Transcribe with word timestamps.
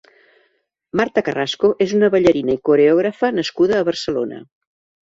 Marta 1.01 1.23
Carrasco 1.27 1.71
és 1.87 1.95
una 1.99 2.11
ballarina 2.17 2.57
i 2.57 2.61
coreògrafa 2.71 3.35
nascuda 3.39 3.79
a 3.83 3.89
Barcelona. 3.93 4.47